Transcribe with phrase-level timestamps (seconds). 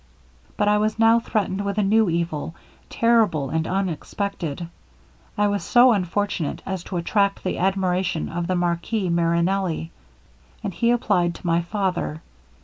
[0.57, 2.55] But I was now threatened with a new evil,
[2.89, 4.67] terrible and unexpected.
[5.37, 9.91] I was so unfortunate as to attract the admiration of the Marquis Marinelli,
[10.63, 12.23] and he applied to my father.